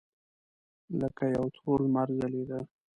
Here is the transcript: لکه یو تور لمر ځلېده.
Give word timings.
لکه 0.99 1.23
یو 1.35 1.45
تور 1.57 1.77
لمر 1.85 2.07
ځلېده. 2.17 2.59